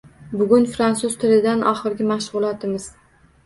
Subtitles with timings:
[0.39, 2.93] Bugun fransuz tilidan oxirgi mashg`ulotimiz